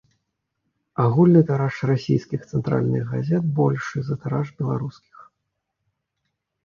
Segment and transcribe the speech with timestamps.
[1.03, 5.17] Агульны тыраж расійскіх цэнтральных газет большы за тыраж беларускіх.